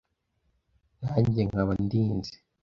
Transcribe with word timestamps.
na 1.03 1.13
njye 1.23 1.41
nkaba 1.49 1.73
ndinze 1.83 2.33